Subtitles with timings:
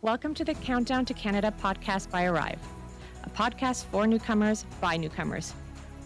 [0.00, 2.60] Welcome to the Countdown to Canada podcast by Arrive,
[3.24, 5.54] a podcast for newcomers by newcomers.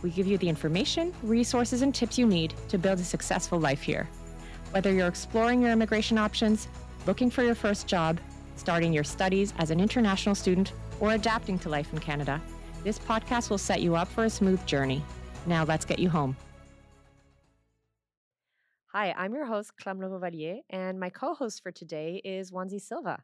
[0.00, 3.82] We give you the information, resources, and tips you need to build a successful life
[3.82, 4.08] here.
[4.70, 6.68] Whether you're exploring your immigration options,
[7.06, 8.18] looking for your first job,
[8.56, 12.40] starting your studies as an international student, or adapting to life in Canada,
[12.84, 15.04] this podcast will set you up for a smooth journey.
[15.44, 16.34] Now let's get you home.
[18.86, 23.22] Hi, I'm your host, Clem Lavalier, and my co host for today is Wanzi Silva.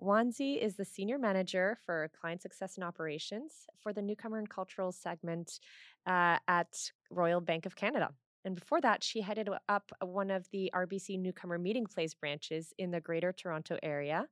[0.00, 4.92] Wanzi is the Senior Manager for Client Success and Operations for the Newcomer and Cultural
[4.92, 5.58] segment
[6.06, 6.72] uh, at
[7.10, 8.10] Royal Bank of Canada.
[8.44, 12.92] And before that, she headed up one of the RBC Newcomer Meeting Place branches in
[12.92, 14.26] the Greater Toronto Area,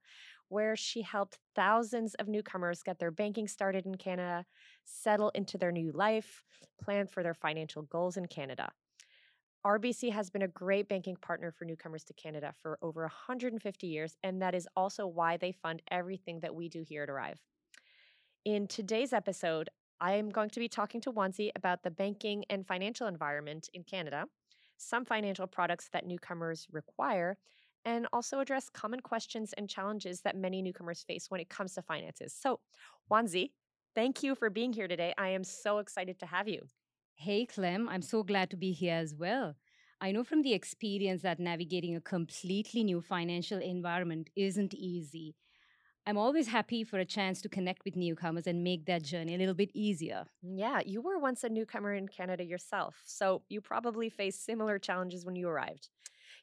[0.48, 4.44] where she helped thousands of newcomers get their banking started in Canada,
[4.84, 6.44] settle into their new life,
[6.80, 8.70] plan for their financial goals in Canada.
[9.66, 14.16] RBC has been a great banking partner for newcomers to Canada for over 150 years,
[14.22, 17.40] and that is also why they fund everything that we do here at Arrive.
[18.44, 19.68] In today's episode,
[20.00, 23.82] I am going to be talking to Wanzi about the banking and financial environment in
[23.82, 24.26] Canada,
[24.76, 27.36] some financial products that newcomers require,
[27.84, 31.82] and also address common questions and challenges that many newcomers face when it comes to
[31.82, 32.32] finances.
[32.32, 32.60] So,
[33.10, 33.50] Wanzi,
[33.96, 35.12] thank you for being here today.
[35.18, 36.68] I am so excited to have you.
[37.18, 39.54] Hey, Clem, I'm so glad to be here as well.
[40.02, 45.34] I know from the experience that navigating a completely new financial environment isn't easy.
[46.06, 49.38] I'm always happy for a chance to connect with newcomers and make that journey a
[49.38, 50.26] little bit easier.
[50.42, 55.24] Yeah, you were once a newcomer in Canada yourself, so you probably faced similar challenges
[55.24, 55.88] when you arrived.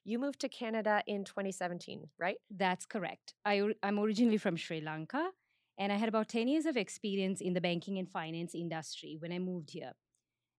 [0.03, 2.37] You moved to Canada in 2017, right?
[2.49, 3.35] That's correct.
[3.45, 5.29] I, am originally from Sri Lanka,
[5.77, 9.31] and I had about 10 years of experience in the banking and finance industry when
[9.31, 9.93] I moved here.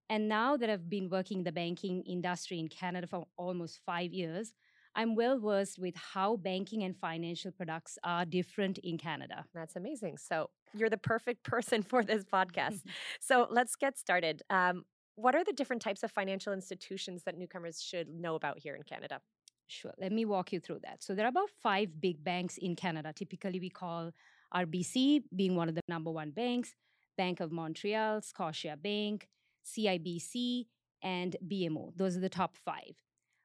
[0.09, 4.13] And now that I've been working in the banking industry in Canada for almost five
[4.13, 4.53] years,
[4.95, 9.43] I'm well versed with how banking and financial products are different in Canada.
[9.53, 10.17] That's amazing.
[10.17, 12.81] So, you're the perfect person for this podcast.
[13.19, 14.41] so, let's get started.
[14.49, 18.75] Um, what are the different types of financial institutions that newcomers should know about here
[18.75, 19.19] in Canada?
[19.67, 19.93] Sure.
[19.97, 21.03] Let me walk you through that.
[21.03, 23.11] So, there are about five big banks in Canada.
[23.13, 24.11] Typically, we call
[24.53, 26.73] RBC being one of the number one banks,
[27.17, 29.23] Bank of Montreal, Scotiabank,
[29.65, 30.65] CIBC,
[31.01, 31.91] and BMO.
[31.95, 32.95] Those are the top five.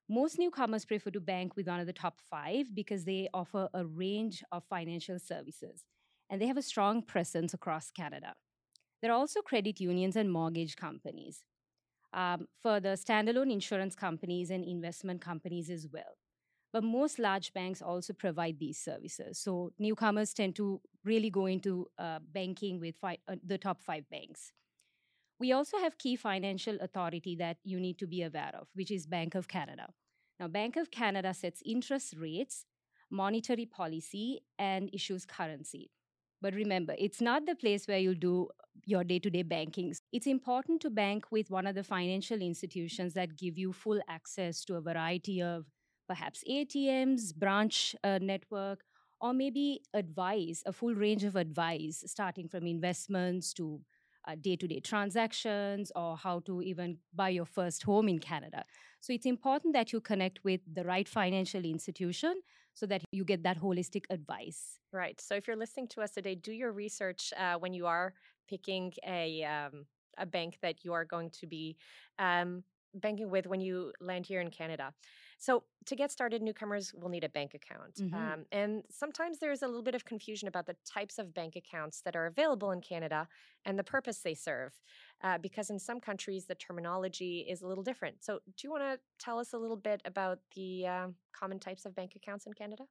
[0.08, 3.84] Most newcomers prefer to bank with one of the top five because they offer a
[3.84, 5.84] range of financial services
[6.28, 8.34] and they have a strong presence across Canada.
[9.02, 11.44] There are also credit unions and mortgage companies.
[12.12, 16.16] Um, further, standalone insurance companies and investment companies as well.
[16.72, 19.38] But most large banks also provide these services.
[19.38, 24.08] So newcomers tend to really go into uh, banking with fi- uh, the top five
[24.10, 24.52] banks.
[25.40, 29.06] We also have key financial authority that you need to be aware of, which is
[29.06, 29.88] Bank of Canada.
[30.38, 32.66] Now, Bank of Canada sets interest rates,
[33.10, 35.90] monetary policy, and issues currency.
[36.42, 38.48] But remember, it's not the place where you'll do
[38.84, 39.94] your day to day banking.
[40.12, 44.62] It's important to bank with one of the financial institutions that give you full access
[44.66, 45.66] to a variety of
[46.06, 48.84] perhaps ATMs, branch uh, network,
[49.20, 53.80] or maybe advice, a full range of advice, starting from investments to
[54.36, 58.64] day to day transactions or how to even buy your first home in Canada.
[59.00, 62.40] So it's important that you connect with the right financial institution
[62.74, 64.78] so that you get that holistic advice.
[64.92, 65.20] Right.
[65.20, 68.14] So if you're listening to us today, do your research uh, when you are
[68.48, 69.86] picking a um,
[70.18, 71.76] a bank that you are going to be
[72.18, 72.62] um,
[72.94, 74.92] banking with when you land here in Canada.
[75.40, 77.94] So, to get started, newcomers will need a bank account.
[77.94, 78.14] Mm-hmm.
[78.14, 82.02] Um, and sometimes there's a little bit of confusion about the types of bank accounts
[82.02, 83.26] that are available in Canada
[83.64, 84.74] and the purpose they serve,
[85.24, 88.22] uh, because in some countries the terminology is a little different.
[88.22, 91.86] So, do you want to tell us a little bit about the uh, common types
[91.86, 92.84] of bank accounts in Canada?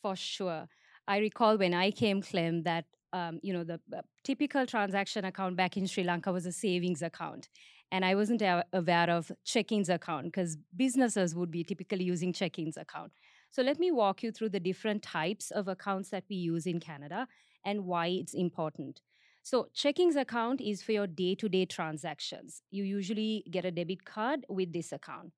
[0.00, 0.68] For sure.
[1.08, 5.56] I recall when I came, Clem, that um, you know the uh, typical transaction account
[5.56, 7.48] back in Sri Lanka was a savings account,
[7.90, 13.12] and I wasn't aware of checkings account because businesses would be typically using checkings account.
[13.50, 16.80] So let me walk you through the different types of accounts that we use in
[16.80, 17.26] Canada
[17.64, 19.00] and why it's important.
[19.42, 22.62] So checkings account is for your day-to-day transactions.
[22.70, 25.32] You usually get a debit card with this account.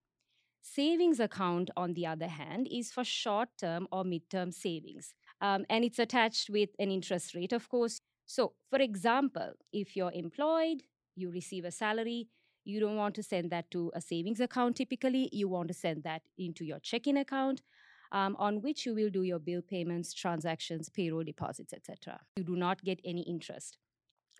[0.62, 5.14] Savings account, on the other hand, is for short-term or mid-term savings.
[5.40, 8.00] Um, and it's attached with an interest rate, of course.
[8.26, 10.82] So, for example, if you're employed,
[11.16, 12.28] you receive a salary,
[12.64, 15.28] you don't want to send that to a savings account typically.
[15.32, 17.62] You want to send that into your checking account.
[18.12, 22.18] Um, on which you will do your bill payments, transactions, payroll deposits, etc.
[22.34, 23.78] You do not get any interest.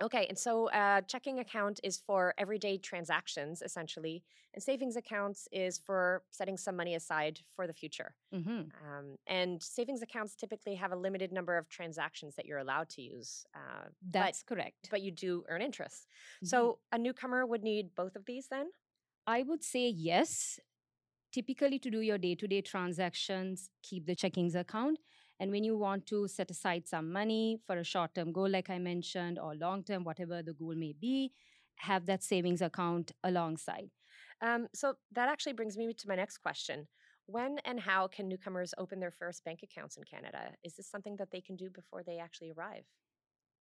[0.02, 4.24] Okay, and so uh, checking account is for everyday transactions, essentially,
[4.54, 8.16] and savings accounts is for setting some money aside for the future.
[8.32, 12.88] hmm Um, and savings accounts typically have a limited number of transactions that you're allowed
[12.90, 14.90] to use, uh, but That's correct.
[14.90, 16.06] but you do earn interest.
[16.42, 16.70] Mhm.
[16.70, 18.72] So a newcomer would need both of these then.
[19.26, 20.58] I would say yes.
[21.32, 25.00] Typically, to do your day to day transactions, keep the checkings account.
[25.40, 28.68] And when you want to set aside some money for a short term goal, like
[28.68, 31.32] I mentioned, or long term, whatever the goal may be,
[31.76, 33.90] have that savings account alongside.
[34.42, 36.86] Um, so that actually brings me to my next question.
[37.24, 40.52] When and how can newcomers open their first bank accounts in Canada?
[40.62, 42.84] Is this something that they can do before they actually arrive?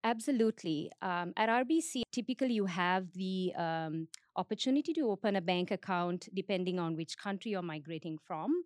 [0.03, 0.91] Absolutely.
[1.01, 6.79] Um, at RBC, typically you have the um, opportunity to open a bank account depending
[6.79, 8.63] on which country you're migrating from.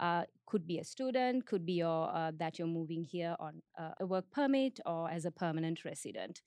[0.00, 3.90] Uh, could be a student, could be your, uh, that you're moving here on uh,
[4.00, 6.42] a work permit or as a permanent resident.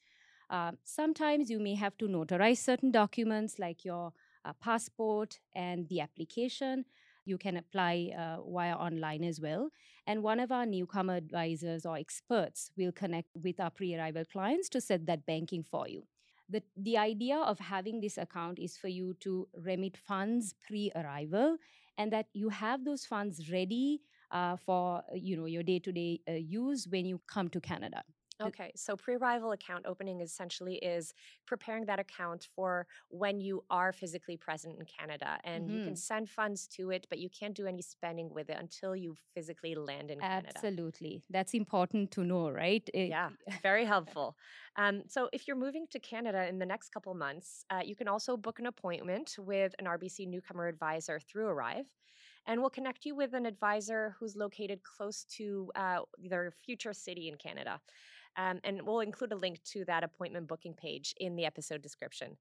[0.49, 4.13] Uh, sometimes you may have to notarize certain documents like your
[4.45, 6.85] uh, passport and the application.
[7.25, 8.11] You can apply
[8.49, 9.69] via online as well.
[10.05, 14.69] And one of our newcomer advisors or experts will connect with our pre arrival clients
[14.69, 16.03] to set that banking for you.
[16.49, 21.57] The, the idea of having this account is for you to remit funds pre arrival
[21.97, 24.01] and that you have those funds ready
[24.31, 28.03] uh, for you know your day to day use when you come to Canada.
[28.39, 31.11] Okay, so pre-arrival account opening essentially is
[31.47, 35.95] preparing that account for when you are physically present in Canada, and you can Mhm.
[35.95, 39.73] send funds to it, but you can't do any spending with it until you physically
[39.73, 40.67] land in Canada.
[40.67, 41.23] Absolutely.
[41.29, 42.87] That's important to know, right?
[42.93, 43.29] Eh, Yeah,
[43.63, 44.35] very helpful.
[44.75, 48.07] Um, so, if you're moving to Canada in the next couple months, uh, you can
[48.09, 51.93] also book an appointment with an RBC newcomer advisor through Arrive,
[52.45, 57.29] and we'll connect you with an advisor who's located close to uh, their future city
[57.29, 57.81] in Canada.
[58.37, 62.37] Um, and we'll include a link to that appointment booking page in the episode description.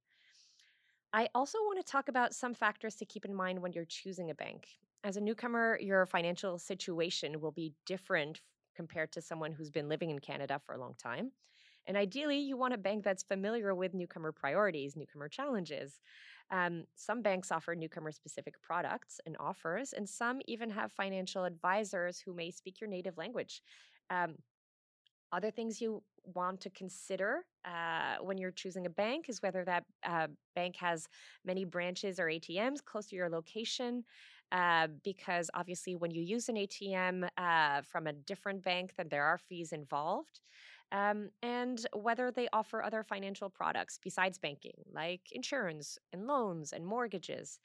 [1.12, 4.30] I also want to talk about some factors to keep in mind when you're choosing
[4.30, 4.68] a bank.
[5.02, 8.42] As a newcomer, your financial situation will be different
[8.74, 11.32] compared to someone who's been living in Canada for a long time.
[11.86, 16.00] And ideally, you want a bank that's familiar with newcomer priorities, newcomer challenges.
[16.50, 22.18] Um, some banks offer newcomer specific products and offers, and some even have financial advisors
[22.18, 23.62] who may speak your native language.
[24.10, 24.34] Um,
[25.32, 26.02] other things you
[26.34, 31.08] want to consider uh, when you're choosing a bank is whether that uh, bank has
[31.44, 34.04] many branches or ATMs close to your location.
[34.52, 39.24] Uh, because obviously, when you use an ATM uh, from a different bank, then there
[39.24, 40.40] are fees involved.
[40.92, 46.86] Um, and whether they offer other financial products besides banking, like insurance and loans and
[46.86, 47.58] mortgages.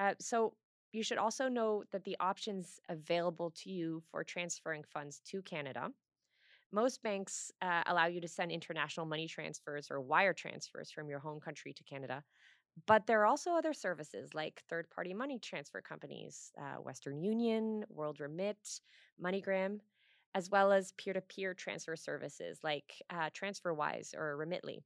[0.00, 0.54] Uh, so,
[0.90, 5.90] you should also know that the options available to you for transferring funds to Canada
[6.72, 11.18] most banks uh, allow you to send international money transfers or wire transfers from your
[11.18, 12.22] home country to Canada.
[12.86, 17.84] But there are also other services like third party money transfer companies, uh, Western Union,
[17.96, 18.80] WorldRemit,
[19.22, 19.80] MoneyGram,
[20.34, 24.84] as well as peer to peer transfer services like uh, TransferWise or Remitly.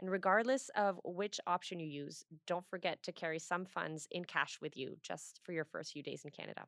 [0.00, 4.58] And regardless of which option you use, don't forget to carry some funds in cash
[4.60, 6.64] with you just for your first few days in Canada.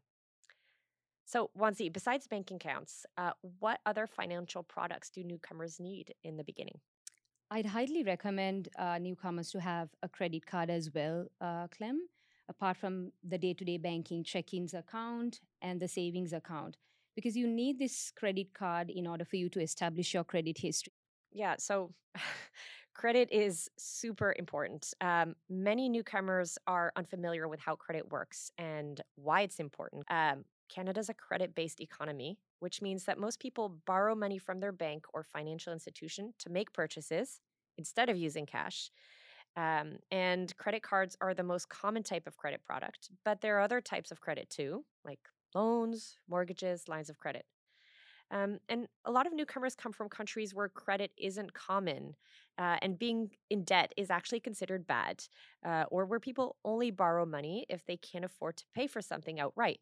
[1.30, 3.30] So, Wanzi, besides bank accounts, uh,
[3.60, 6.80] what other financial products do newcomers need in the beginning?
[7.52, 12.00] I'd highly recommend uh, newcomers to have a credit card as well, uh, Clem,
[12.48, 16.76] apart from the day to day banking checkings account and the savings account,
[17.14, 20.92] because you need this credit card in order for you to establish your credit history.
[21.30, 21.94] Yeah, so
[22.92, 24.92] credit is super important.
[25.00, 30.02] Um, many newcomers are unfamiliar with how credit works and why it's important.
[30.10, 34.72] Um, Canada's a credit based economy, which means that most people borrow money from their
[34.72, 37.40] bank or financial institution to make purchases
[37.76, 38.90] instead of using cash.
[39.56, 43.60] Um, and credit cards are the most common type of credit product, but there are
[43.60, 45.20] other types of credit too, like
[45.54, 47.44] loans, mortgages, lines of credit.
[48.30, 52.14] Um, and a lot of newcomers come from countries where credit isn't common,
[52.58, 55.24] uh, and being in debt is actually considered bad,
[55.66, 59.40] uh, or where people only borrow money if they can't afford to pay for something
[59.40, 59.80] outright.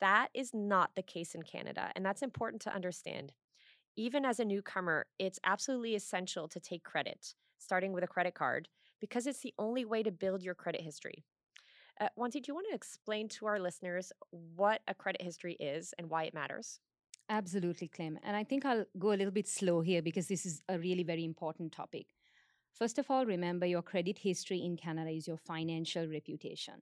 [0.00, 3.32] That is not the case in Canada, and that's important to understand.
[3.96, 8.68] Even as a newcomer, it's absolutely essential to take credit, starting with a credit card,
[9.00, 11.24] because it's the only way to build your credit history.
[12.00, 15.92] Uh, Wanzi, do you want to explain to our listeners what a credit history is
[15.98, 16.78] and why it matters?
[17.28, 18.18] Absolutely, Clem.
[18.22, 21.02] And I think I'll go a little bit slow here because this is a really
[21.02, 22.06] very important topic.
[22.72, 26.74] First of all, remember your credit history in Canada is your financial reputation.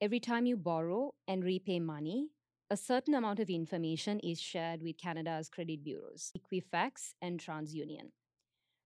[0.00, 2.28] Every time you borrow and repay money,
[2.70, 8.12] a certain amount of information is shared with Canada's credit bureaus, Equifax and TransUnion.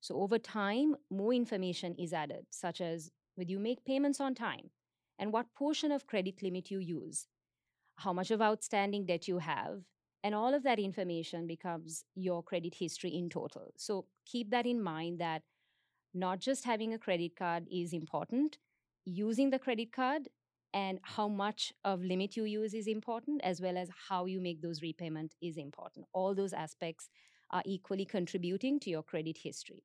[0.01, 4.71] So over time, more information is added, such as whether you make payments on time
[5.19, 7.27] and what portion of credit limit you use,
[7.97, 9.83] how much of outstanding debt you have,
[10.25, 13.71] and all of that information becomes your credit history in total.
[13.77, 15.43] So keep that in mind that
[16.15, 18.57] not just having a credit card is important,
[19.05, 20.29] using the credit card
[20.75, 24.63] and how much of limit you use is important as well as how you make
[24.63, 26.07] those repayment is important.
[26.13, 27.09] All those aspects
[27.51, 29.85] are equally contributing to your credit history.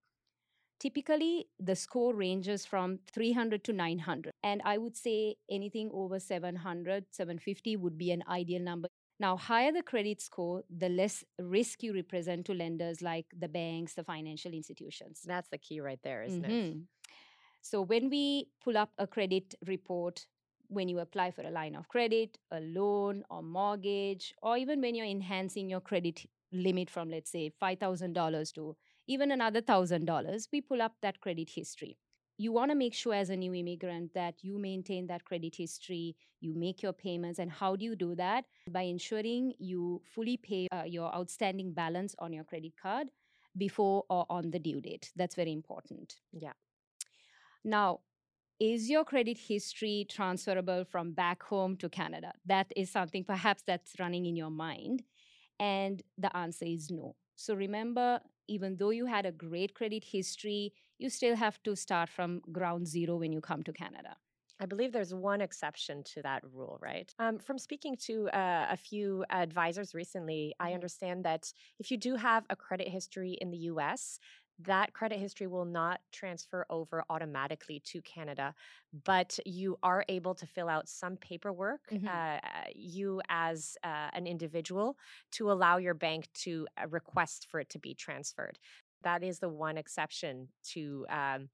[0.80, 7.06] Typically the score ranges from 300 to 900 and i would say anything over 700
[7.10, 8.88] 750 would be an ideal number.
[9.20, 13.96] Now higher the credit score the less risk you represent to lenders like the banks
[13.96, 15.22] the financial institutions.
[15.26, 16.54] That's the key right there isn't mm-hmm.
[16.54, 16.78] it
[17.62, 20.26] so when we pull up a credit report
[20.70, 24.96] when you apply for a line of credit, a loan, or mortgage, or even when
[24.96, 28.76] you're enhancing your credit limit from, let's say, $5,000 to
[29.08, 31.98] even another $1,000, we pull up that credit history.
[32.38, 36.16] You want to make sure as a new immigrant that you maintain that credit history,
[36.40, 37.40] you make your payments.
[37.40, 38.46] And how do you do that?
[38.70, 43.08] By ensuring you fully pay uh, your outstanding balance on your credit card
[43.58, 45.12] before or on the due date.
[45.16, 46.16] That's very important.
[46.32, 46.54] Yeah.
[47.64, 48.02] Now,
[48.60, 52.34] is your credit history transferable from back home to Canada?
[52.46, 55.04] That is something perhaps that's running in your mind.
[55.60, 57.16] And the answer is no.
[57.36, 62.10] So remember, even though you had a great credit history, you still have to start
[62.10, 64.16] from ground zero when you come to Canada.
[64.60, 67.14] I believe there's one exception to that rule, right?
[67.20, 70.76] Um, from speaking to uh, a few advisors recently, I mm-hmm.
[70.76, 74.20] understand that if you do have a credit history in the US,
[74.60, 78.56] that credit history will not transfer over automatically to Canada,
[79.06, 82.08] but you are able to fill out some paperwork, mm-hmm.
[82.08, 82.40] uh,
[82.74, 84.98] you as uh, an individual,
[85.32, 88.58] to allow your bank to uh, request for it to be transferred.
[89.04, 91.50] That is the one exception to um,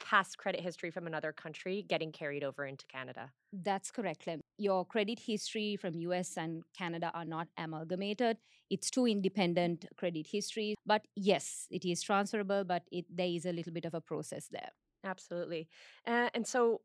[0.00, 3.30] past credit history from another country getting carried over into Canada.
[3.52, 4.40] That's correct, Clem.
[4.58, 8.38] Your credit history from US and Canada are not amalgamated.
[8.70, 10.76] It's two independent credit histories.
[10.86, 14.48] But yes, it is transferable, but it, there is a little bit of a process
[14.50, 14.70] there.
[15.04, 15.68] Absolutely.
[16.06, 16.80] Uh, and so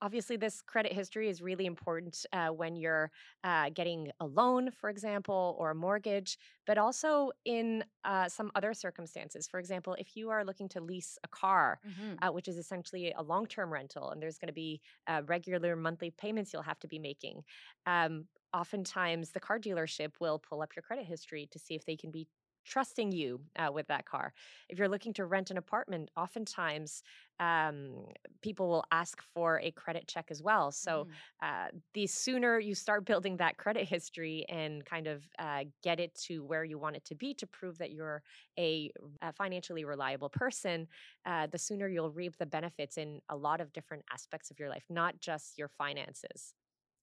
[0.00, 3.10] obviously this credit history is really important uh, when you're
[3.44, 8.72] uh, getting a loan for example or a mortgage but also in uh, some other
[8.72, 12.14] circumstances for example if you are looking to lease a car mm-hmm.
[12.22, 16.10] Uh, which is essentially a long-term rental and there's going to be uh, regular monthly
[16.10, 17.42] payments you'll have to be making
[17.86, 18.24] um,
[18.54, 22.10] oftentimes the car dealership will pull up your credit history to see if they can
[22.10, 22.26] be
[22.68, 24.32] trusting you uh, with that car.
[24.68, 27.02] If you're looking to rent an apartment, oftentimes
[27.40, 28.06] um,
[28.42, 30.70] people will ask for a credit check as well.
[30.70, 31.08] So mm.
[31.42, 36.14] uh, the sooner you start building that credit history and kind of uh, get it
[36.26, 38.22] to where you want it to be to prove that you're
[38.58, 38.90] a,
[39.22, 40.86] a financially reliable person,
[41.26, 44.68] uh, the sooner you'll reap the benefits in a lot of different aspects of your
[44.68, 46.54] life, not just your finances.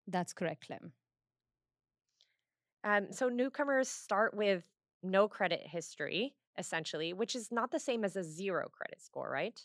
[0.08, 0.92] That's correct, Clem.
[2.84, 4.64] Um, so newcomers start with
[5.06, 9.62] no credit history essentially which is not the same as a zero credit score right?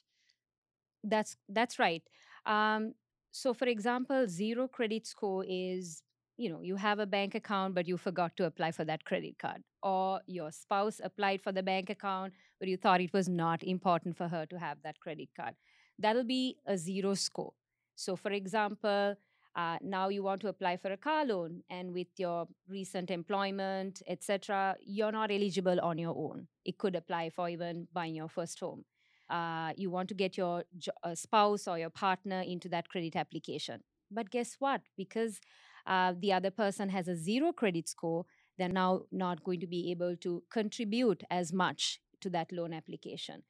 [1.03, 2.03] That's that's right.
[2.47, 2.95] Um,
[3.33, 6.03] so for example zero credit score is
[6.37, 9.39] you know you have a bank account but you forgot to apply for that credit
[9.39, 13.63] card or your spouse applied for the bank account but you thought it was not
[13.63, 15.55] important for her to have that credit card.
[15.99, 17.53] That'll be a zero score.
[17.95, 19.17] So for example
[19.57, 24.03] uh, now you want to apply for a car loan and with your recent employment
[24.07, 26.47] etc you're not eligible on your own.
[26.65, 28.85] It could apply for even buying your first home.
[29.29, 30.65] Uh, you want to get your
[31.05, 33.83] uh, spouse or your partner into that credit application.
[34.11, 34.83] But guess what?
[34.97, 35.41] Because
[35.87, 38.27] uh, the other person has a zero credit score
[38.61, 43.43] they're now not going to be able to contribute as much to that loan application.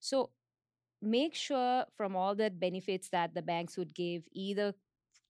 [0.00, 0.30] So
[1.02, 4.72] make sure from all the benefits that the banks would give either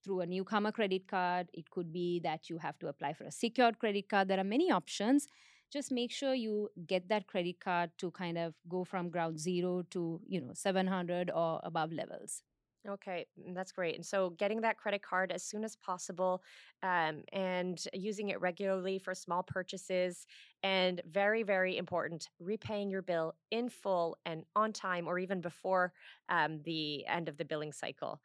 [0.04, 1.48] through a newcomer credit card.
[1.52, 4.28] It could be that you have to apply for a secured credit card.
[4.28, 5.28] There are many options.
[5.72, 9.82] Just make sure you get that credit card to kind of go from ground zero
[9.90, 12.42] to, you know, 700 or above levels.
[12.86, 13.94] Okay, mm, that's great.
[13.94, 16.42] And so, getting that credit card as soon as possible
[16.82, 20.26] um, and using it regularly for small purchases.
[20.62, 25.92] And very, very important, repaying your bill in full and on time or even before
[26.28, 28.20] um, the end of the billing cycle.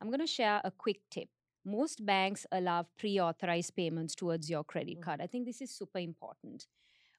[0.00, 1.28] I'm going to share a quick tip.
[1.64, 5.02] Most banks allow pre authorized payments towards your credit mm.
[5.02, 5.20] card.
[5.20, 6.66] I think this is super important.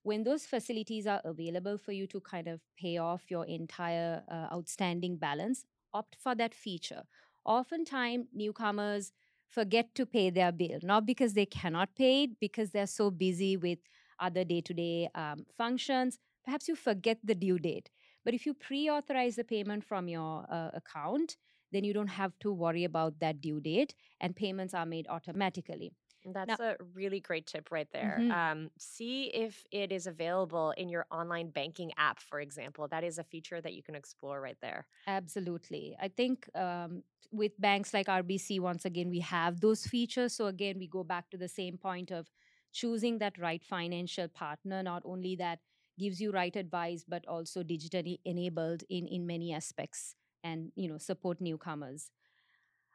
[0.04, 4.48] When those facilities are available for you to kind of pay off your entire uh,
[4.52, 7.04] outstanding balance, opt for that feature.
[7.46, 9.12] Oftentimes, newcomers
[9.48, 13.58] forget to pay their bill, not because they cannot pay it, because they're so busy
[13.58, 13.80] with
[14.20, 15.10] other day to day
[15.56, 16.18] functions.
[16.44, 17.90] Perhaps you forget the due date.
[18.24, 21.38] But if you pre authorize the payment from your uh, account,
[21.72, 25.94] then you don't have to worry about that due date and payments are made automatically.
[26.24, 28.24] That's Now, a really great tip right there.
[28.24, 32.88] mhm, Um, see if it is available in your online banking app, for example.
[32.88, 34.88] That is a feature that you can explore right there.
[35.08, 35.96] absolutely.
[36.00, 40.34] I think um, with banks like RBC, once again, we have those features.
[40.34, 42.30] So, again, we go back to the same point of
[42.72, 45.60] choosing that right financial partner, not only that
[46.00, 50.98] gives you right advice, but also digitally enabled in, in many aspects and you know
[50.98, 52.12] support newcomers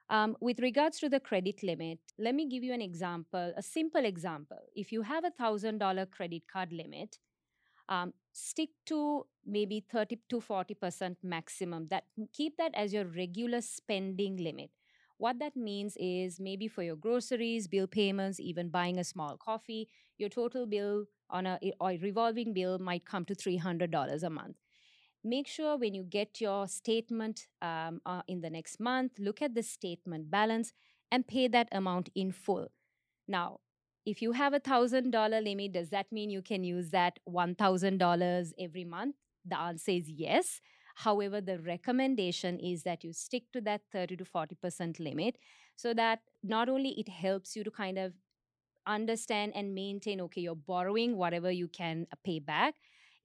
[0.08, 4.04] Um, with regards to the credit limit, let me give you an example, a simple
[4.04, 4.58] example.
[4.74, 7.18] If you have a $1,000 credit card limit,
[7.88, 11.88] um, stick to maybe 30 to 40% maximum.
[11.88, 14.70] That keep that as your regular spending limit.
[15.18, 19.88] What that means is maybe for your groceries, bill payments, even buying a small coffee,
[20.18, 24.56] your total bill on a or revolving bill might come to $300 a month
[25.26, 29.54] make sure when you get your statement um, uh, in the next month, look at
[29.54, 30.72] the statement balance
[31.10, 32.68] and pay that amount in full.
[33.28, 33.60] Now,
[34.04, 37.54] if you have a thousand dollar limit, does that mean you can use that one
[37.54, 39.16] thousand dollars every month?
[39.44, 40.60] The answer is yes.
[40.96, 45.36] However, the recommendation is that you stick to that 30 to 40% limit
[45.76, 48.14] so that not only it helps you to kind of
[48.86, 52.76] understand and maintain okay you're borrowing whatever you can uh, pay back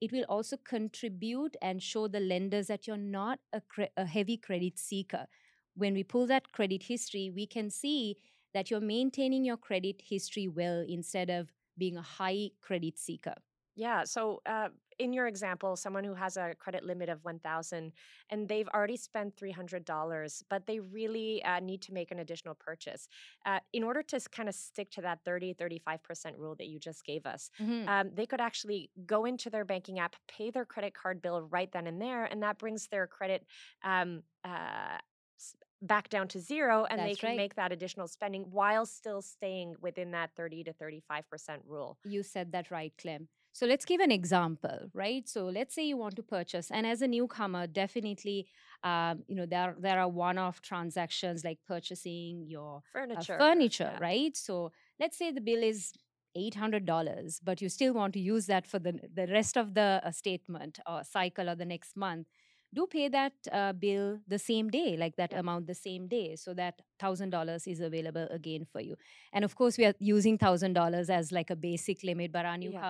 [0.02, 4.36] it will also contribute and show the lenders that you're not a, cre- a heavy
[4.36, 5.26] credit seeker
[5.74, 8.16] when we pull that credit history we can see
[8.54, 13.34] that you're maintaining your credit history well instead of being a high credit seeker
[13.74, 14.04] Yeah.
[14.04, 14.68] So, uh,
[14.98, 17.92] in your example, someone who has a credit limit of 1000
[18.30, 23.08] and they've already spent $300, but they really uh, need to make an additional purchase.
[23.46, 27.04] Uh, in order to kind of stick to that 30, 35% rule that you just
[27.04, 27.88] gave us, Mhm.
[27.88, 31.70] um, they could actually go into their banking app, pay their credit card bill right
[31.72, 33.46] then and there, and that brings their credit
[33.82, 34.98] um, uh,
[35.38, 39.22] s- back down to zero, and they can right make that additional spending while still
[39.22, 41.98] staying within that 30 to 35% rule.
[42.04, 43.28] You said that right, Clem.
[43.52, 45.28] So let's give an example, right?
[45.28, 48.46] So let's say you want to purchase, and as a newcomer, definitely,
[48.82, 52.82] um, you know, there there are one-off transactions like purchasing your
[53.14, 53.36] uh, Furniture.
[53.36, 54.00] furniture, Yeah.
[54.00, 54.36] right?
[54.36, 55.92] So let's say the bill is
[56.34, 59.74] eight hundred dollars, but you still want to use that for the the rest of
[59.74, 62.26] the uh, statement or cycle or the next month.
[62.74, 65.42] Do pay that uh, bill the same day, like that Yep.
[65.42, 68.96] amount the same day, so that thousand dollars is available again for you.
[69.32, 72.56] And of course, we are using thousand dollars as like a basic limit, but our
[72.60, 72.86] Yeah.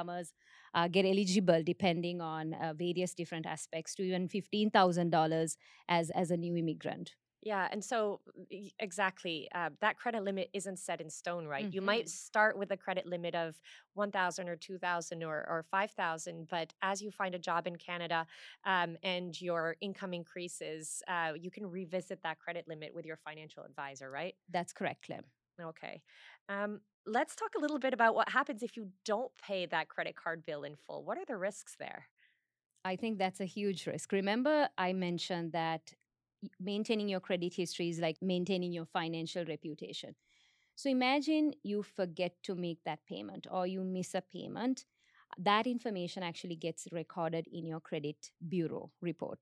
[0.74, 5.56] Uh, get eligible depending on uh, various different aspects to even fifteen thousand dollars
[5.88, 7.16] as as a new immigrant.
[7.44, 8.20] Yeah, and so
[8.78, 11.66] exactly, uh, that credit limit isn't set in stone, right?
[11.72, 13.60] You might hmm start with a credit limit of
[13.94, 18.28] 1,000 or 2,000 or, or 5,000, but as you find a job in Canada
[18.64, 23.64] um, and your income increases, uh, you can revisit that credit limit with your financial
[23.64, 24.36] advisor, right?
[24.48, 25.24] That's correct, Clem.
[25.60, 26.02] Okay.
[26.48, 30.16] Um, let's talk a little bit about what happens if you don't pay that credit
[30.16, 31.04] card bill in full.
[31.04, 32.06] What are the risks there?
[32.84, 34.12] I think that's a huge risk.
[34.12, 35.92] Remember, I mentioned that
[36.58, 40.14] maintaining your credit history is like maintaining your financial reputation.
[40.74, 44.86] So imagine you forget to make that payment or you miss a payment.
[45.38, 49.38] That information actually gets recorded in your credit bureau report.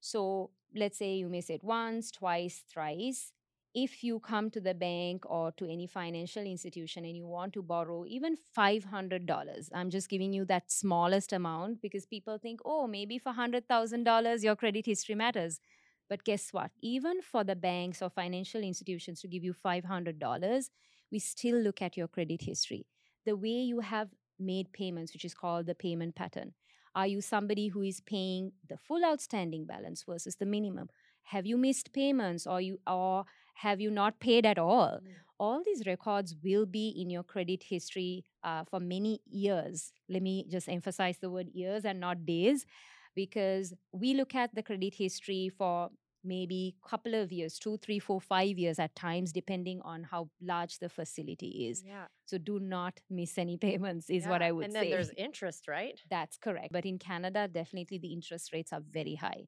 [0.00, 3.32] So let's say you miss it once, twice, thrice.
[3.72, 7.62] If you come to the bank or to any financial institution and you want to
[7.62, 13.18] borrow even $500, I'm just giving you that smallest amount because people think, oh, maybe
[13.18, 15.60] for $100,000 your credit history matters.
[16.08, 16.72] But guess what?
[16.82, 20.70] Even for the banks or financial institutions to give you $500,
[21.12, 22.86] we still look at your credit history.
[23.24, 24.08] The way you have
[24.40, 26.54] made payments, which is called the payment pattern.
[26.96, 30.88] Are you somebody who is paying the full outstanding balance versus the minimum?
[31.22, 33.24] Have you missed payments or you or
[33.62, 35.00] have you not paid at all?
[35.02, 35.14] Mm.
[35.38, 39.92] All these records will be in your credit history uh, for many years.
[40.08, 42.66] Let me just emphasize the word years and not days,
[43.14, 45.90] because we look at the credit history for
[46.22, 50.28] maybe a couple of years two three four five years at times depending on how
[50.42, 52.08] large the facility is Yeah.
[52.26, 55.12] so do not miss any payments is what i would say And then say there's
[55.16, 55.98] interest, right?
[56.10, 56.72] that's correct.
[56.76, 59.42] But in Canada, definitely the interest rates are very high.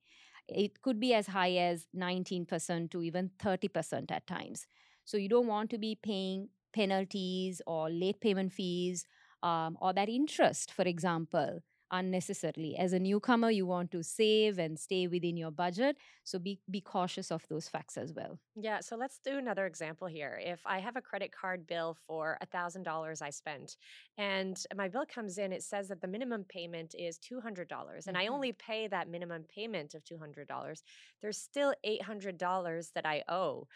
[0.48, 4.66] It could be as high as 19% to even 30% at times.
[5.04, 9.04] So you don't want to be paying penalties or late payment fees
[9.42, 11.60] um, or that interest, for example.
[11.92, 12.76] Unnecessarily.
[12.76, 15.96] As a newcomer, you want to save and stay within your budget.
[16.24, 18.40] So be, be cautious of those facts as well.
[18.54, 20.38] Yeah, so let's do another example here.
[20.42, 23.78] If I have a credit card bill for $1,000 I spent
[24.18, 28.26] and my bill comes in, it says that the minimum payment is $200 and I
[28.26, 28.26] Mhm.
[28.26, 30.82] only pay that minimum payment of $200,
[31.22, 33.68] there's still $800 that I owe.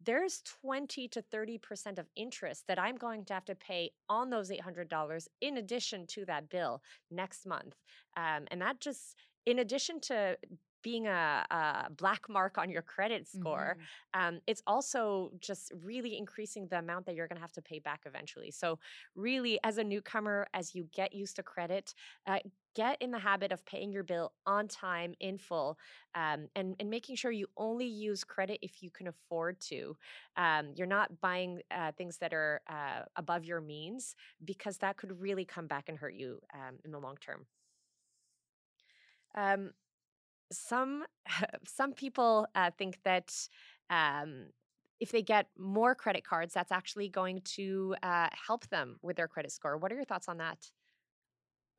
[0.00, 4.50] There's 20 to 30% of interest that I'm going to have to pay on those
[4.50, 7.82] $800 in addition to that bill next month.
[8.16, 10.38] Um, and that just, in addition to
[10.82, 13.88] being a, a black mark on your credit score, Mhm.
[14.14, 17.78] um, it's also just really increasing the amount that you're going to have to pay
[17.78, 18.50] back eventually.
[18.50, 18.78] So,
[19.14, 21.94] really, as a newcomer, as you get used to credit,
[22.26, 22.40] uh,
[22.74, 25.78] get in the habit of paying your bill on time in full
[26.14, 29.96] um, and, and making sure you only use credit if you can afford to.
[30.36, 35.20] Um, you're not buying uh, things that are uh, above your means because that could
[35.20, 37.46] really come back and hurt you um, in the long term.
[39.34, 39.70] Um,
[40.52, 41.04] some
[41.64, 43.32] some people uh, think that
[43.88, 44.46] um,
[45.00, 49.28] if they get more credit cards, that's actually going to uh, help them with their
[49.28, 49.78] credit score.
[49.78, 50.58] What are your thoughts on that?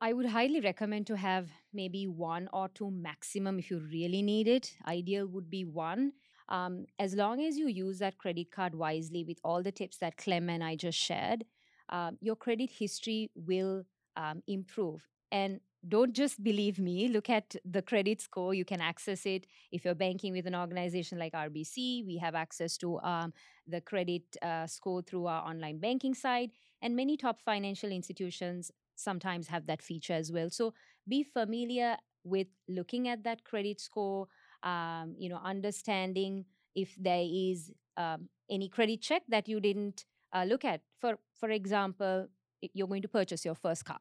[0.02, 4.48] I would highly recommend to have maybe one or two maximum if you really need
[4.48, 4.74] it.
[4.84, 6.14] Ideal would be one.
[6.48, 10.16] Um, as long as you use that credit card wisely with all the tips that
[10.16, 11.44] Clem and I just shared,
[11.88, 13.84] um, your credit history will
[14.16, 15.06] um, improve.
[15.30, 18.54] And don't just believe me, look at the credit score.
[18.54, 22.04] You can access it if you're banking with an organization like RBC.
[22.04, 23.32] We have access to um,
[23.68, 26.50] the credit uh, score through our online banking site.
[26.82, 30.50] And many top financial institutions sometimes have that feature as well.
[30.50, 30.74] So
[31.08, 34.28] be familiar with looking at that credit score,
[34.62, 40.44] um, you know, understanding if there is um, any credit check that you didn't uh,
[40.44, 40.80] look at.
[41.00, 42.28] For for example,
[42.74, 43.98] you're going to purchase your first car,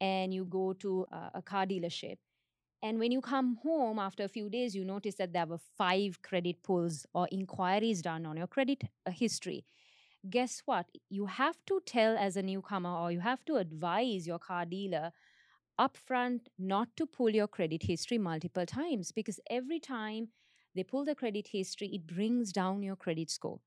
[0.00, 2.18] and you go to uh, a car dealership.
[2.82, 6.22] And when you come home after a few days, you notice that there were five
[6.22, 9.64] credit pulls or inquiries done on your credit uh, history
[10.28, 10.86] guess what?
[11.08, 15.12] You have to tell as a newcomer or you have to advise your car dealer
[15.80, 20.28] upfront not to pull your credit history multiple times because every time
[20.74, 23.60] they pull the credit history, it brings down your credit score.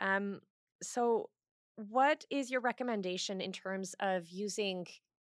[0.00, 0.40] Um,
[0.82, 1.30] so,
[1.76, 4.86] what is your recommendation in terms of using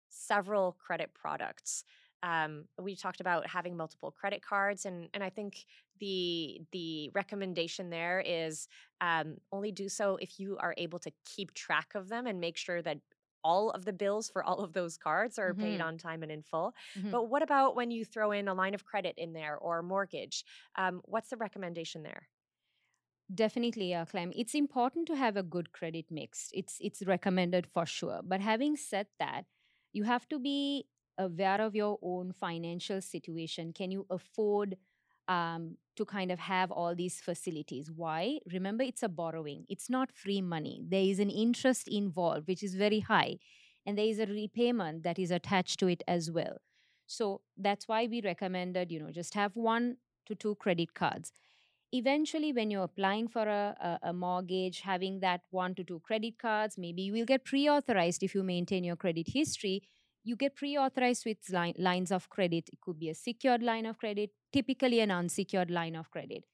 [0.09, 1.83] several credit products?
[2.23, 5.65] Um, we talked about having multiple credit cards, and and I think
[5.99, 8.67] the the recommendation there is
[9.01, 12.57] um, only do so if you are able to keep track of them and make
[12.57, 12.99] sure that
[13.43, 15.81] all of the bills for all of those cards are paid Mhm.
[15.81, 16.73] on time and in full.
[16.95, 17.13] Mhm.
[17.13, 19.83] But what about when you throw in a line of credit in there or a
[19.83, 20.45] mortgage?
[20.75, 22.29] Um, what's the recommendation there?
[23.33, 24.31] Definitely, uh, Clem.
[24.35, 26.51] It's important to have a good credit mix.
[26.53, 28.21] It's it's recommended for sure.
[28.23, 29.45] But having said that,
[29.93, 33.73] you have to be aware of your own financial situation.
[33.73, 34.77] Can you afford
[35.27, 37.91] um, to kind of have all these facilities?
[37.91, 38.39] Why?
[38.51, 39.65] Remember, it's a borrowing.
[39.69, 40.81] It's not free money.
[40.87, 43.37] There is an interest involved, which is very high,
[43.85, 46.57] and there is a repayment that is attached to it as well.
[47.05, 51.31] So that's why we recommended, you know, just have one to two credit cards
[51.91, 56.37] eventually when you're applying for a, a, a mortgage having that one to two credit
[56.39, 59.83] cards maybe you will get pre-authorized if you maintain your credit history
[60.23, 62.69] you get pre-authorized with line, lines of credit.
[62.71, 66.45] It could be a secured line of credit typically an unsecured line of credit.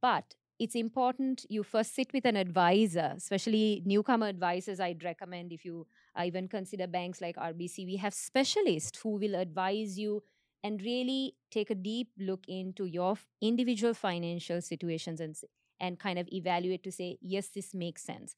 [0.00, 5.64] But it's important you first sit with an advisor especially newcomer advisors i'd recommend if
[5.64, 5.86] you
[6.18, 10.22] uh, even consider banks like rbc we have specialists who will advise you
[10.62, 15.34] and really take a deep look into your individual financial situations and
[15.80, 18.36] and kind of evaluate to say yes this makes sense.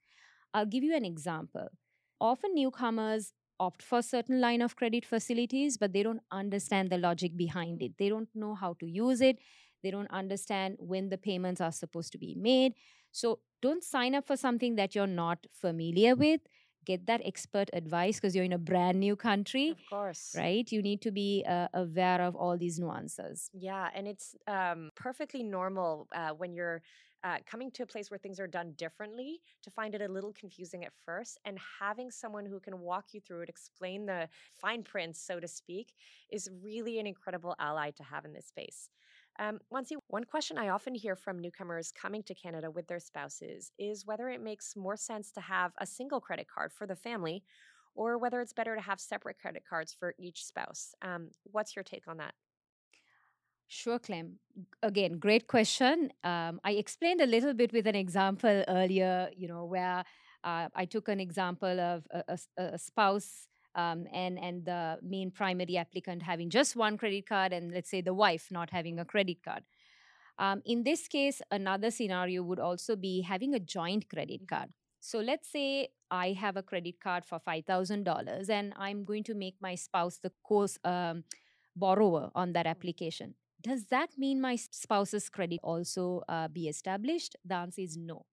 [0.54, 1.68] I'll give you an example.
[2.20, 7.36] Often newcomers opt for certain line of credit facilities but they don't understand the logic
[7.36, 9.38] behind it they don't know how to use it
[9.82, 12.74] they don't understand when the payments are supposed to be made
[13.10, 16.40] so don't sign up for something that you're not familiar with
[16.84, 20.34] get that expert advice because you're in a brand new country Of course.
[20.36, 20.70] right?
[20.72, 23.50] You need to be uh, aware of all these nuances.
[23.52, 26.82] Yeah, and it's um, perfectly normal uh, when you're
[27.24, 30.32] uh, coming to a place where things are done differently to find it a little
[30.32, 31.38] confusing at first.
[31.44, 35.48] And having someone who can walk you through it, explain the fine prints, so to
[35.48, 35.94] speak,
[36.30, 38.88] is really an incredible ally to have in this space.
[39.38, 39.60] Um,
[40.08, 44.28] one question I often hear from newcomers coming to Canada with their spouses is whether
[44.28, 47.42] it makes more sense to have a single credit card for the family
[47.94, 50.94] or whether it's better to have separate credit cards for each spouse.
[51.02, 52.34] Um, what's your take on that?
[53.74, 54.38] Sure, Clem.
[54.82, 56.12] Again, great question.
[56.24, 60.04] Um, I explained a little bit with an example earlier, you know, where
[60.44, 62.06] uh, I took an example of
[62.58, 67.72] a spouse um, and and the main primary applicant having just one credit card, and
[67.72, 69.62] let's say the wife not having a credit card.
[70.38, 74.46] Um, in this case, another scenario would also be having a joint credit Mm-hmm.
[74.48, 74.70] card.
[75.00, 79.24] So let's say I have a credit card for five thousand dollars, and I'm going
[79.24, 81.24] to make my spouse the course um,
[81.76, 83.34] borrower on that application.
[83.62, 87.36] Does that mean my spouse's credit also uh, be established?
[87.44, 88.26] The answer is no.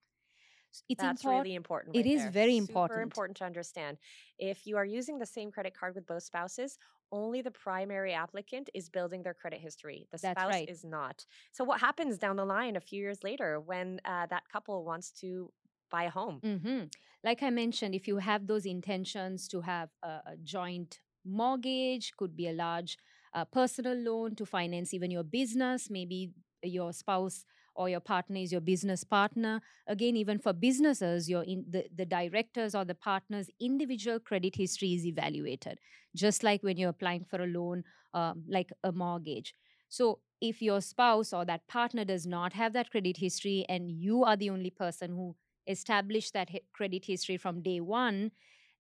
[0.90, 1.48] It's That's important.
[1.48, 1.96] really important.
[1.96, 2.34] It right is there.
[2.34, 3.02] very Super important.
[3.02, 4.00] important to understand.
[4.38, 6.78] If you are using the same credit card with both spouses,
[7.12, 10.08] only the primary applicant is building their credit history.
[10.12, 10.68] The That's spouse right.
[10.68, 11.26] is not.
[11.52, 15.12] So, what happens down the line a few years later when uh, that couple wants
[15.22, 15.54] to
[15.90, 16.44] buy a home?
[16.44, 16.86] hmm
[17.24, 22.36] Like I mentioned, if you have those intentions to have a, a joint mortgage, could
[22.36, 22.98] be a large
[23.34, 26.32] uh, personal loan to finance even your business, maybe
[26.64, 29.62] your spouse or your partner is your business partner.
[29.88, 34.94] Again, even for businesses, your in, the, the directors or the partner's individual credit history
[34.94, 35.80] is evaluated,
[36.16, 39.54] just like when you're applying for a loan, um, like a mortgage.
[39.88, 44.24] So if your spouse or that partner does not have that credit history and you
[44.24, 45.36] are the only person who
[45.68, 48.32] established that credit history from day one,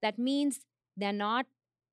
[0.01, 0.62] that means
[0.97, 1.45] they're not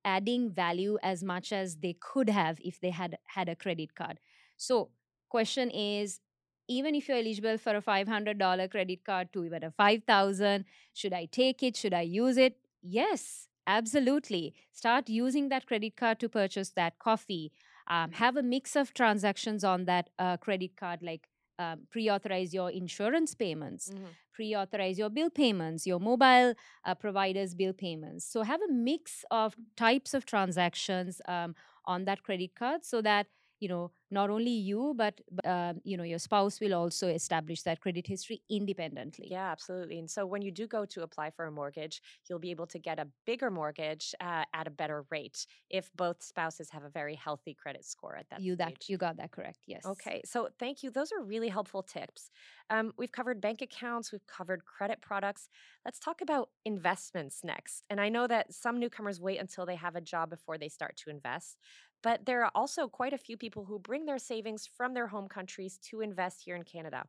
[0.07, 4.21] adding value as much as they could have if they had had a credit card.
[4.57, 4.91] So,
[5.29, 6.21] question is
[6.69, 10.65] even if you're eligible for a $500 credit card to even a 5,000,
[10.95, 11.77] should i take it?
[11.77, 12.59] Should i use it?
[12.83, 14.55] Yes absolutely.
[14.73, 17.53] Start using that credit card to purchase that coffee.
[17.89, 22.71] Um, have a mix of transactions on that uh, credit card like um, pre-authorize your
[22.71, 24.17] insurance payments Mhm.
[24.35, 29.57] pre-authorize your bill payments your mobile uh, providers bill payments so have a mix of
[29.77, 31.55] types of transactions um,
[31.87, 33.27] on that credit card so that
[33.61, 37.81] you know not only you but um, you know your spouse will also establish that
[37.81, 39.99] credit history independently Yeah, absolutely.
[39.99, 42.79] And so when you do go to apply for a mortgage, you'll be able to
[42.79, 47.17] get a bigger mortgage uh, at a better rate if both spouses have a very
[47.17, 50.83] healthy credit score at that you that you got that correct yes Okay, so thank
[50.83, 50.91] you.
[50.91, 52.31] Those are really helpful tips.
[52.71, 55.49] Um, we've covered bank accounts, we've covered credit products.
[55.85, 57.85] Let's talk about investments next.
[57.89, 60.97] And I know that some newcomers wait until they have a job before they start
[60.97, 61.59] to invest,
[62.07, 65.29] but there are also quite a few people who bring their savings from their home
[65.29, 67.05] countries to invest here in Canada.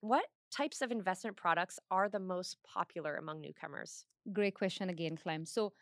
[0.00, 4.06] What types of investment products are the most popular among newcomers?
[4.32, 5.72] great question again clem so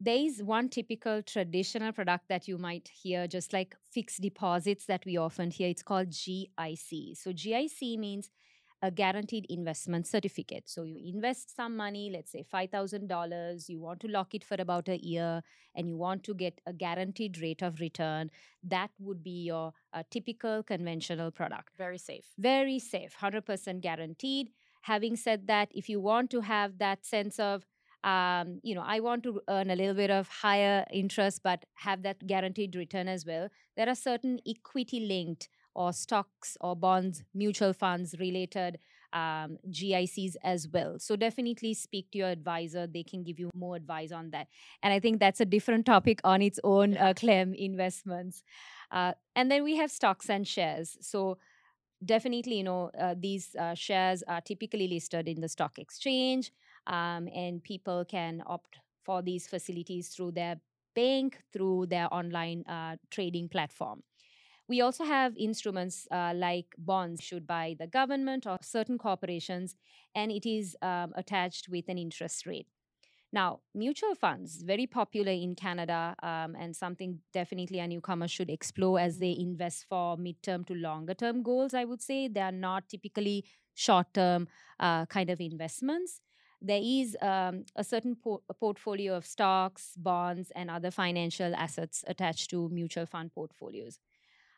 [0.00, 5.04] there is one typical traditional product that you might hear just like fixed deposits that
[5.06, 8.30] we often hear it's called gic so gic means
[8.82, 10.68] a guaranteed investment certificate.
[10.68, 14.88] So you invest some money let's say $5000 you want to lock it for about
[14.88, 15.42] a year
[15.74, 18.30] and you want to get a guaranteed rate of return
[18.62, 21.70] that would be your uh, typical conventional product.
[21.76, 22.26] Very safe.
[22.38, 24.50] very safe 100% guaranteed.
[24.82, 27.64] Having said that if you want to have that sense of
[28.04, 32.02] um, you know i want to earn a little bit of higher interest but have
[32.02, 37.72] that guaranteed return as well there are certain equity linked or stocks or bonds mutual
[37.72, 38.78] funds related
[39.12, 40.98] um, gics as well.
[40.98, 42.86] So definitely speak to your advisor.
[42.86, 44.48] They can give you more advice on that.
[44.82, 48.42] And i think that's a different topic on its own uh, clem investments.
[48.90, 50.98] Uh, and then we have stocks and shares.
[51.00, 51.38] So
[52.04, 56.52] definitely you know uh, these uh, shares are typically listed in the stock exchange
[56.86, 60.60] um, and people can opt for these facilities through their
[60.94, 64.02] bank through their online uh, trading platform
[64.68, 69.76] we also have instruments uh, like bonds issued by the government or certain corporations
[70.14, 72.66] and it is um, attached with an interest rate
[73.30, 78.98] now, mutual funds, very popular in Canada, um, and something definitely a newcomer should explore
[78.98, 81.74] as they invest for midterm to longer term goals.
[81.74, 84.48] I would say they are not typically short term
[84.80, 86.22] uh, kind of investments.
[86.62, 92.04] There is um, a certain po- a portfolio of stocks, bonds, and other financial assets
[92.06, 93.98] attached to mutual fund portfolios.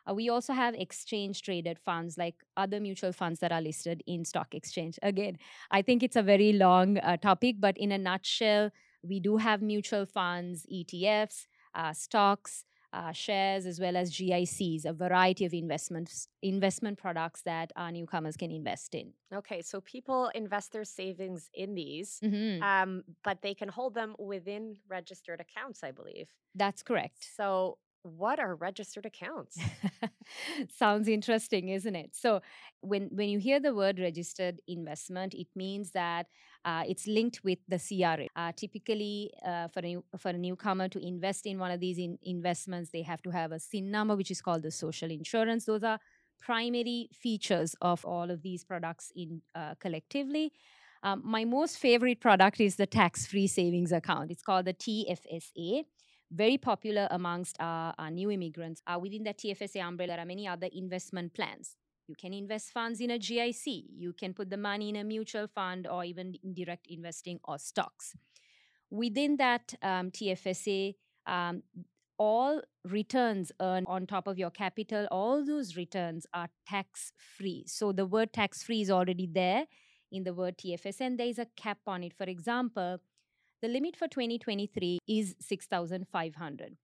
[0.09, 4.25] Uh, we also have exchange traded funds like other mutual funds that are listed in
[4.25, 4.97] stock exchange.
[5.03, 5.37] Again,
[5.69, 8.71] I think it's a very long uh, topic, but in a nutshell,
[9.03, 14.91] we do have mutual funds, ETFs, uh, stocks, uh, shares, as well as GICs, a
[14.91, 19.13] variety of investments, investment products that our newcomers can invest in.
[19.33, 22.61] Okay, so people invest their savings in these, Mhm.
[22.61, 26.33] um, but they can hold them within registered accounts, I believe.
[26.53, 27.23] That's correct.
[27.33, 29.59] So, what are registered accounts?
[30.69, 32.15] Sounds interesting, isn't it?
[32.15, 32.41] So,
[32.81, 36.27] when when you hear the word registered investment, it means that
[36.65, 38.27] uh, it's linked with the CRA.
[38.35, 42.17] Uh, typically, uh, for a for a newcomer to invest in one of these in
[42.23, 45.65] investments, they have to have a SIN number, which is called the social insurance.
[45.65, 45.99] Those are
[46.39, 50.51] primary features of all of these products in uh, collectively.
[51.03, 54.29] Um, my most favorite product is the tax-free savings account.
[54.29, 55.85] It's called the TFSA
[56.31, 58.81] very popular amongst our, our new immigrants.
[58.87, 61.75] Uh, within the TFSA umbrella, there are many other investment plans.
[62.07, 63.85] You can invest funds in a GIC.
[63.95, 67.57] You can put the money in a mutual fund or even in direct investing or
[67.57, 68.15] stocks.
[68.89, 70.95] Within that um, TFSA,
[71.27, 71.63] um,
[72.17, 77.63] all returns earned on top of your capital, all those returns are tax free.
[77.67, 79.65] So the word tax free is already there
[80.11, 82.13] in the word TFSA, and there is a cap on it.
[82.13, 82.99] For example,
[83.61, 86.77] the limit for 2023 is 6500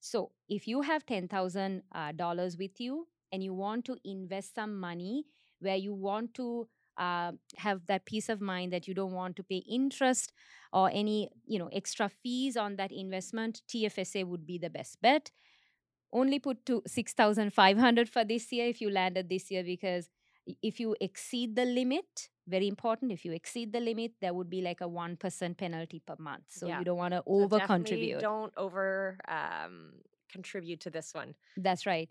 [0.00, 5.24] so if you have $10000 uh, with you and you want to invest some money
[5.60, 9.42] where you want to uh, have that peace of mind that you don't want to
[9.42, 10.32] pay interest
[10.72, 15.30] or any you know extra fees on that investment tfsa would be the best bet.
[16.12, 20.10] Only put to 6500 for this year if you landed this year because
[20.62, 23.12] if you exceed the limit very important.
[23.12, 26.44] If you exceed the limit there would be like a 1% penalty per month.
[26.48, 26.78] So yeah.
[26.78, 28.20] you don't want to over contribute.
[28.20, 29.92] don't over um,
[30.30, 31.34] contribute to this one.
[31.56, 32.08] That's right.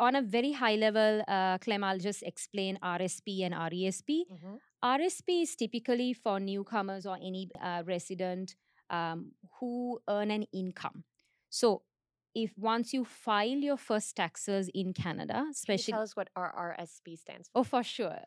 [0.00, 4.54] On a very high level uh, clem i'll just explain rsp and resp mm-hmm.
[4.82, 8.54] rsp is typically for newcomers or any uh, resident
[8.90, 11.04] um, who earn an income.
[11.50, 11.82] So
[12.34, 17.48] if once you file your first taxes in Canada, especially tell us what RRSP stands
[17.48, 17.60] for.
[17.60, 18.18] Oh, for sure,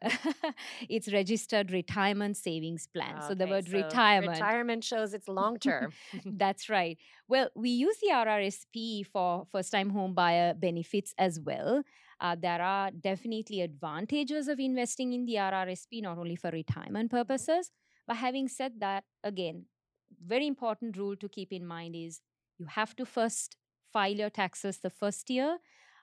[0.89, 3.17] it's Registered Retirement Savings Plan.
[3.17, 4.33] Okay, so the word so retirement.
[4.33, 5.91] Retirement shows it's long term.
[6.25, 6.97] That's right.
[7.27, 11.83] Well, we use the RRSP for first-time home buyer benefits as well.
[12.19, 17.17] Uh, there are definitely advantages of investing in the RRSP, not only for retirement mm-hmm.
[17.17, 17.71] purposes.
[18.07, 19.65] But having said that, again,
[20.25, 22.21] very important rule to keep in mind is
[22.57, 23.57] you have to first
[23.91, 25.57] file your taxes the first year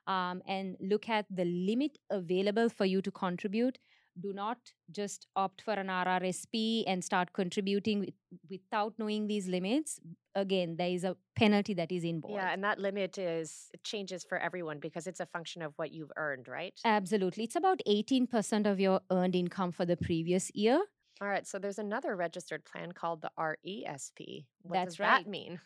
[0.07, 3.77] um, and look at the limit available for you to contribute.
[4.17, 4.57] Do not
[4.91, 8.13] just opt for an RRSP and start contributing with,
[8.49, 9.99] without knowing these limits.
[10.35, 12.35] Again, there is a penalty that is involved.
[12.35, 15.91] Yeah, and that limit is it changes for everyone because it's a function of what
[15.91, 16.73] you've earned, right?
[16.85, 17.43] Absolutely.
[17.43, 20.81] It's about 18% of your earned income for the previous year.
[21.21, 24.45] All right, so there's another registered plan called the RESP.
[24.61, 25.23] What That's does right.
[25.23, 25.59] that mean?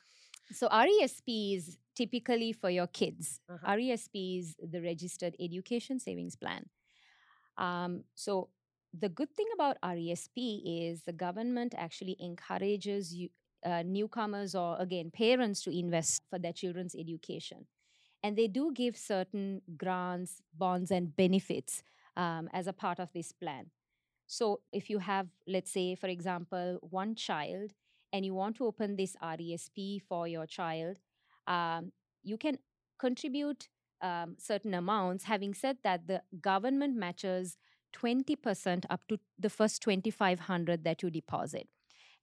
[0.52, 3.42] So RESP is typically for your kids.
[3.50, 3.76] Uh-huh.
[3.76, 6.64] RESP is the Registered Education Savings Plan.
[7.58, 8.50] Um, so
[8.98, 13.28] the good thing about RESP is the government actually encourages you,
[13.66, 17.68] uh, newcomers or again parents to invest for their children's education,
[18.24, 21.84] and they do give certain grants, bonds, and benefits
[22.16, 23.66] um, as a part of this plan.
[24.28, 27.74] So if you have, let's say, for example, one child
[28.14, 30.98] and you want to open this RESP for your child,
[31.50, 31.92] um,
[32.24, 32.58] you can
[32.98, 33.68] contribute
[34.02, 35.26] um, certain amounts.
[35.26, 37.58] Having said that, the government matches
[37.94, 41.68] 20% up to the first 2500 that you deposit.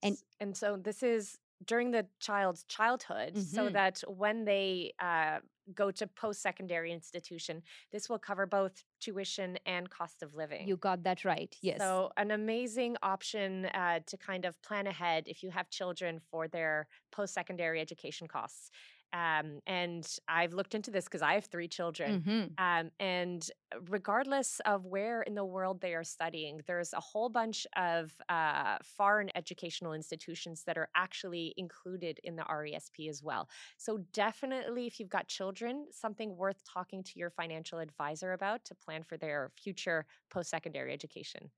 [0.01, 3.41] And, and so this is during the child's childhood mm-hmm.
[3.41, 5.39] so that when they uh,
[5.73, 7.61] go to post-secondary institution
[7.91, 12.11] this will cover both tuition and cost of living you got that right yes so
[12.17, 16.87] an amazing option uh, to kind of plan ahead if you have children for their
[17.11, 18.69] post-secondary education costs
[19.13, 22.21] um, and I've looked into this because I have three children.
[22.21, 22.63] Mm-hmm.
[22.63, 23.49] Um, and
[23.89, 28.77] regardless of where in the world they are studying, there's a whole bunch of uh,
[28.83, 33.47] foreign educational institutions that are actually included in the RESP as well.
[33.77, 38.75] So, definitely, if you've got children, something worth talking to your financial advisor about to
[38.75, 41.49] plan for their future post secondary education.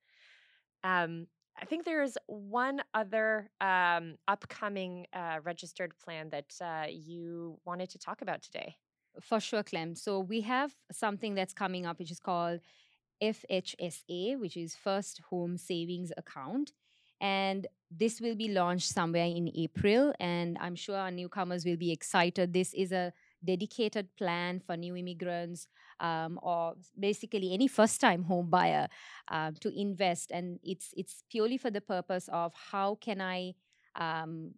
[0.84, 1.28] Um,
[1.62, 7.90] I think there is one other um, upcoming uh, registered plan that uh, you wanted
[7.92, 8.76] to talk about today.
[9.22, 9.96] For sure, Clem.
[9.96, 12.62] So we have something that's coming up, which is called
[13.22, 16.72] FHSA, which is First Home Savings Account.
[17.20, 20.14] And this will be launched somewhere in April.
[20.20, 22.54] And I'm sure our newcomers will be excited.
[22.54, 23.12] This is a
[23.44, 25.68] dedicated plan for new immigrants
[26.00, 28.88] um, or basically any first time home buyer
[29.30, 33.54] uh, to invest and it's it's purely for the purpose of how can i
[33.96, 34.54] um,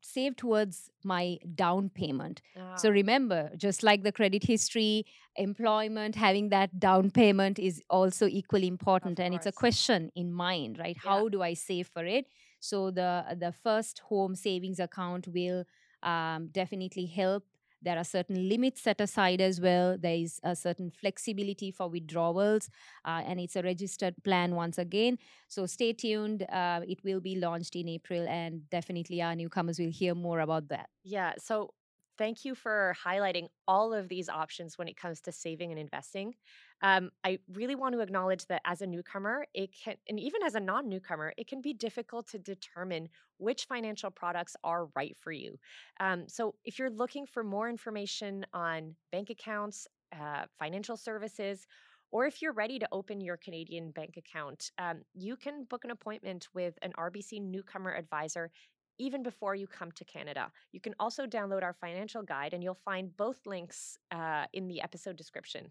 [0.00, 2.42] save towards my down payment.
[2.76, 2.92] So ah.
[2.92, 9.20] remember, just like the credit history, employment, having that down payment is also equally important.
[9.20, 10.96] And it's a question in mind, right?
[11.04, 11.10] Yeah.
[11.10, 12.26] How do I save for it?
[12.60, 15.64] So the the first home savings account will
[16.02, 17.44] um, definitely help
[17.82, 19.96] there are certain limits set aside as well.
[19.98, 22.68] There is a certain flexibility for withdrawals,
[23.04, 25.18] uh, and it's a registered plan once again.
[25.48, 26.42] So stay tuned.
[26.50, 30.68] Uh, it will be launched in April, and definitely our newcomers will hear more about
[30.68, 30.88] that.
[31.04, 31.34] Yeah.
[31.38, 31.72] So
[32.18, 36.34] thank you for highlighting all of these options when it comes to saving and investing.
[36.82, 40.54] Um, I really want to acknowledge that as a newcomer, it can, and even as
[40.54, 43.08] a non newcomer, it can be difficult to determine
[43.38, 45.58] which financial products are right for you.
[46.00, 49.86] Um, so, if you're looking for more information on bank accounts,
[50.18, 51.66] uh, financial services,
[52.12, 55.90] or if you're ready to open your Canadian bank account, um, you can book an
[55.90, 58.50] appointment with an RBC newcomer advisor
[58.98, 60.50] even before you come to Canada.
[60.72, 64.80] You can also download our financial guide, and you'll find both links uh, in the
[64.80, 65.70] episode description.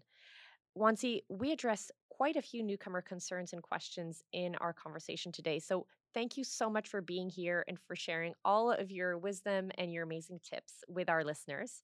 [0.76, 5.58] Wanzi, we address quite a few newcomer concerns and questions in our conversation today.
[5.58, 9.70] So thank you so much for being here and for sharing all of your wisdom
[9.78, 11.82] and your amazing tips with our listeners.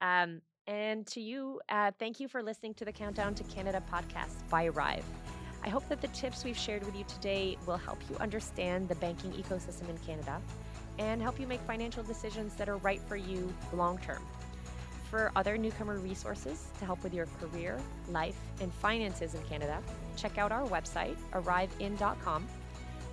[0.00, 4.48] Um, and to you, uh, thank you for listening to the Countdown to Canada podcast
[4.50, 5.04] by Arrive.
[5.64, 8.94] I hope that the tips we've shared with you today will help you understand the
[8.96, 10.40] banking ecosystem in Canada
[10.98, 14.22] and help you make financial decisions that are right for you long term.
[15.10, 17.78] For other newcomer resources to help with your career,
[18.10, 19.80] life, and finances in Canada,
[20.16, 22.46] check out our website, arrivein.com,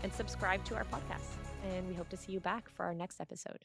[0.04, 1.38] and subscribe to our podcast.
[1.72, 3.64] And we hope to see you back for our next episode.